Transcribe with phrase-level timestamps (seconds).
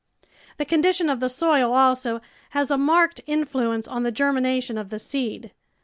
[0.57, 2.21] The condition of the soil, also,
[2.57, 5.51] has a marked in fluence on the germination of the seed.